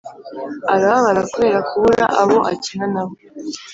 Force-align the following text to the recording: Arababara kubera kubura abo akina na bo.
Arababara 0.73 1.21
kubera 1.31 1.59
kubura 1.69 2.03
abo 2.21 2.37
akina 2.53 2.85
na 2.93 3.03
bo. 3.07 3.13